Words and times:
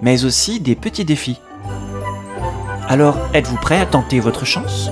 mais 0.00 0.24
aussi 0.24 0.60
des 0.60 0.74
petits 0.74 1.04
défis. 1.04 1.40
Alors, 2.88 3.18
êtes-vous 3.34 3.56
prêt 3.56 3.80
à 3.80 3.86
tenter 3.86 4.20
votre 4.20 4.44
chance? 4.44 4.90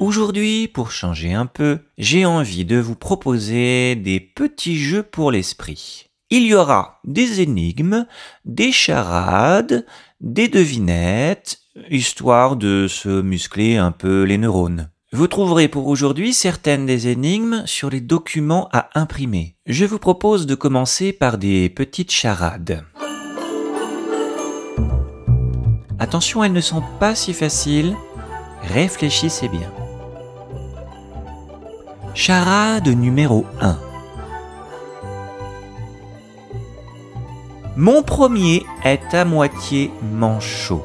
Aujourd'hui, 0.00 0.66
pour 0.68 0.92
changer 0.92 1.34
un 1.34 1.46
peu, 1.46 1.78
j'ai 1.98 2.24
envie 2.24 2.64
de 2.64 2.78
vous 2.78 2.94
proposer 2.94 3.96
des 3.96 4.20
petits 4.20 4.78
jeux 4.78 5.02
pour 5.02 5.30
l'esprit. 5.30 6.06
Il 6.30 6.44
y 6.44 6.54
aura 6.54 7.00
des 7.04 7.40
énigmes, 7.40 8.06
des 8.44 8.72
charades, 8.72 9.84
des 10.20 10.48
devinettes, 10.48 11.58
histoire 11.90 12.56
de 12.56 12.86
se 12.88 13.20
muscler 13.20 13.76
un 13.76 13.90
peu 13.90 14.22
les 14.22 14.38
neurones. 14.38 14.90
Vous 15.12 15.26
trouverez 15.26 15.68
pour 15.68 15.88
aujourd'hui 15.88 16.32
certaines 16.32 16.86
des 16.86 17.08
énigmes 17.08 17.64
sur 17.66 17.90
les 17.90 18.00
documents 18.00 18.68
à 18.72 18.88
imprimer. 18.94 19.56
Je 19.66 19.84
vous 19.84 19.98
propose 19.98 20.46
de 20.46 20.54
commencer 20.54 21.12
par 21.12 21.36
des 21.36 21.68
petites 21.68 22.12
charades. 22.12 22.84
Attention, 26.00 26.42
elles 26.42 26.54
ne 26.54 26.62
sont 26.62 26.82
pas 26.98 27.14
si 27.14 27.34
faciles. 27.34 27.94
Réfléchissez 28.62 29.48
bien. 29.48 29.70
Charade 32.14 32.88
numéro 32.88 33.44
1. 33.60 33.78
Mon 37.76 38.02
premier 38.02 38.64
est 38.82 39.14
à 39.14 39.26
moitié 39.26 39.92
manchot. 40.02 40.84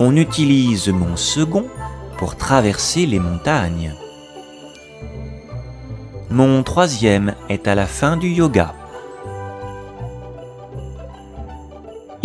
On 0.00 0.16
utilise 0.16 0.88
mon 0.88 1.16
second 1.16 1.66
pour 2.16 2.36
traverser 2.36 3.04
les 3.04 3.18
montagnes. 3.18 3.94
Mon 6.30 6.62
troisième 6.62 7.34
est 7.48 7.68
à 7.68 7.74
la 7.74 7.86
fin 7.86 8.16
du 8.16 8.28
yoga. 8.28 8.74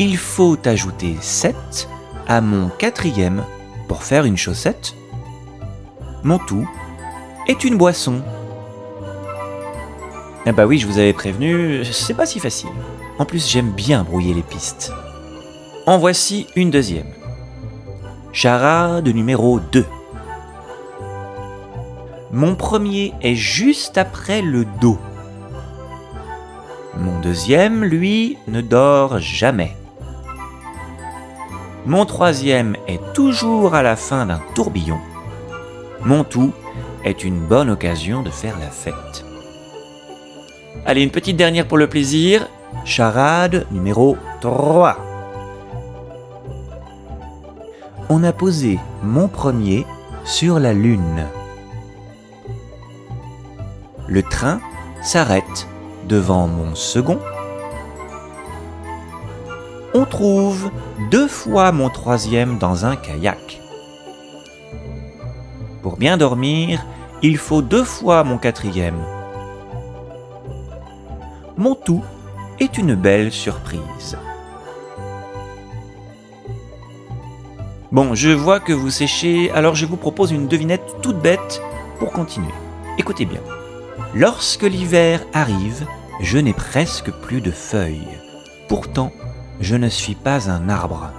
Il 0.02 0.16
faut 0.16 0.58
ajouter 0.64 1.18
7 1.20 1.90
à 2.26 2.40
mon 2.40 2.70
quatrième 2.70 3.44
pour 3.90 4.04
faire 4.04 4.24
une 4.24 4.38
chaussette. 4.38 4.96
Mon 6.24 6.38
tout 6.38 6.66
est 7.50 7.66
une 7.66 7.78
boisson. 7.78 8.22
Ah 10.46 10.54
bah 10.54 10.66
oui, 10.66 10.78
je 10.78 10.88
vous 10.88 11.00
avais 11.00 11.12
prévenu, 11.12 11.84
c'est 11.84 12.14
pas 12.14 12.26
si 12.26 12.40
facile. 12.40 12.70
En 13.18 13.26
plus, 13.26 13.50
j'aime 13.50 13.72
bien 13.72 14.06
brouiller 14.06 14.34
les 14.34 14.42
pistes. 14.42 14.94
En 15.86 15.98
voici 15.98 16.48
une 16.56 16.72
deuxième. 16.72 17.12
Charade 18.32 19.10
numéro 19.10 19.60
2. 19.60 19.86
Mon 22.32 22.56
premier 22.56 23.14
est 23.22 23.36
juste 23.36 23.98
après 23.98 24.42
le 24.42 24.64
dos. 24.80 24.98
Mon 26.98 27.20
deuxième, 27.20 27.84
lui, 27.84 28.38
ne 28.48 28.62
dort 28.62 29.20
jamais. 29.20 29.76
Mon 31.90 32.06
troisième 32.06 32.76
est 32.88 33.02
toujours 33.14 33.74
à 33.74 33.82
la 33.82 33.96
fin 33.96 34.28
d'un 34.28 34.40
tourbillon. 34.54 35.00
Mon 36.06 36.24
tout 36.24 36.54
est 37.04 37.24
une 37.24 37.40
bonne 37.40 37.72
occasion 37.72 38.22
de 38.22 38.30
faire 38.30 38.60
la 38.60 38.70
fête. 38.70 39.26
Allez, 40.86 41.02
une 41.02 41.10
petite 41.10 41.36
dernière 41.36 41.68
pour 41.68 41.80
le 41.80 41.90
plaisir. 41.90 42.48
Charade 42.86 43.66
numéro 43.72 44.18
3 44.40 45.10
on 48.12 48.24
a 48.24 48.34
posé 48.34 48.80
mon 49.04 49.28
premier 49.28 49.86
sur 50.26 50.60
la 50.60 50.74
Lune. 50.74 51.26
Le 54.08 54.24
train 54.24 54.60
s'arrête 55.04 55.68
devant 56.08 56.48
mon 56.48 56.74
second. 56.74 57.20
On 60.00 60.06
trouve 60.06 60.72
deux 61.12 61.28
fois 61.28 61.74
mon 61.74 61.90
troisième 61.90 62.58
dans 62.58 62.86
un 62.86 62.96
kayak. 62.96 63.60
Pour 65.82 65.98
bien 65.98 66.16
dormir, 66.16 66.86
il 67.22 67.38
faut 67.38 67.62
deux 67.62 67.84
fois 67.84 68.24
mon 68.24 68.38
quatrième. 68.38 69.04
Mon 71.58 71.76
tout 71.76 72.02
est 72.62 72.78
une 72.78 72.96
belle 72.96 73.34
surprise. 73.34 74.18
Bon, 77.92 78.16
je 78.16 78.30
vois 78.30 78.62
que 78.62 78.72
vous 78.72 78.92
séchez, 78.92 79.52
alors 79.52 79.76
je 79.76 79.86
vous 79.86 79.98
propose 79.98 80.32
une 80.32 80.48
devinette 80.48 80.96
toute 81.02 81.22
bête 81.22 81.62
pour 82.00 82.14
continuer. 82.14 82.54
Écoutez 82.98 83.26
bien. 83.26 83.42
Lorsque 84.16 84.64
l'hiver 84.64 85.26
arrive, 85.34 85.86
je 86.22 86.38
n'ai 86.38 86.54
presque 86.54 87.12
plus 87.12 87.42
de 87.42 87.52
feuilles. 87.52 88.18
Pourtant, 88.70 89.12
je 89.60 89.76
ne 89.76 89.90
suis 89.90 90.16
pas 90.16 90.50
un 90.50 90.70
arbre. 90.70 91.12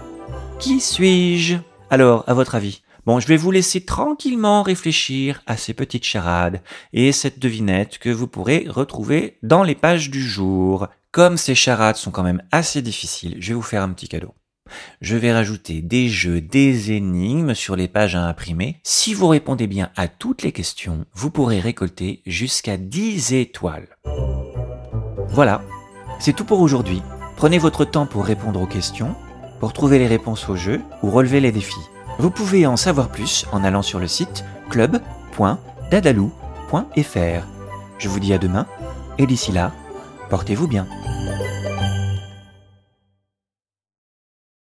Qui 0.59 0.81
suis-je? 0.81 1.57
Alors, 1.91 2.25
à 2.27 2.35
votre 2.35 2.55
avis? 2.55 2.83
Bon, 3.07 3.21
je 3.21 3.27
vais 3.27 3.37
vous 3.37 3.51
laisser 3.51 3.81
tranquillement 3.81 4.63
réfléchir 4.63 5.43
à 5.47 5.57
ces 5.57 5.75
petites 5.75 6.05
charades 6.05 6.61
et 6.93 7.13
cette 7.13 7.39
devinette 7.39 7.99
que 7.99 8.11
vous 8.11 8.27
pourrez 8.27 8.67
retrouver 8.69 9.39
dans 9.43 9.63
les 9.63 9.75
pages 9.75 10.11
du 10.11 10.23
jour. 10.23 10.89
Comme 11.13 11.37
ces 11.37 11.55
charades 11.55 11.97
sont 11.97 12.11
quand 12.11 12.23
même 12.23 12.43
assez 12.53 12.83
difficiles, 12.83 13.37
je 13.41 13.49
vais 13.49 13.55
vous 13.55 13.63
faire 13.63 13.83
un 13.83 13.91
petit 13.91 14.09
cadeau 14.09 14.35
je 15.01 15.17
vais 15.17 15.33
rajouter 15.33 15.83
des 15.83 16.09
jeux, 16.09 16.41
des 16.41 16.93
énigmes 16.93 17.55
sur 17.55 17.77
les 17.77 17.89
pages 17.89 18.15
à 18.15 18.23
imprimer. 18.23 18.81
Si 18.85 19.15
vous 19.15 19.29
répondez 19.29 19.67
bien 19.67 19.91
à 19.97 20.09
toutes 20.09 20.43
les 20.43 20.53
questions, 20.53 21.07
vous 21.13 21.31
pourrez 21.31 21.61
récolter 21.61 22.23
jusqu'à 22.27 22.77
10 22.77 23.35
étoiles. 23.35 23.89
Voilà, 25.29 25.63
c'est 26.19 26.35
tout 26.35 26.45
pour 26.45 26.61
aujourd'hui. 26.61 27.03
Prenez 27.41 27.57
votre 27.57 27.87
temps 27.87 28.05
pour 28.05 28.27
répondre 28.27 28.61
aux 28.61 28.67
questions, 28.67 29.15
pour 29.61 29.73
trouver 29.73 29.99
les 29.99 30.07
réponses 30.07 30.47
aux 30.51 30.57
jeux 30.57 30.83
ou 31.03 31.09
relever 31.09 31.41
les 31.41 31.53
défis. 31.53 31.81
Vous 32.19 32.31
pouvez 32.31 32.67
en 32.67 32.77
savoir 32.77 33.09
plus 33.09 33.47
en 33.51 33.65
allant 33.65 33.81
sur 33.81 33.99
le 33.99 34.09
site 34.09 34.45
club.dadalou.fr. 34.69 37.47
Je 37.97 38.09
vous 38.11 38.21
dis 38.21 38.35
à 38.35 38.39
demain 38.39 38.67
et 39.17 39.27
d'ici 39.27 39.53
là, 39.53 39.73
portez-vous 40.29 40.69
bien. 40.69 40.87